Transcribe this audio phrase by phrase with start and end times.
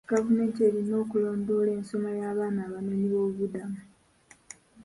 [0.11, 3.79] Gavumenti erina pkulondoola ensoma y'abaana abanoonyiboobubudamu.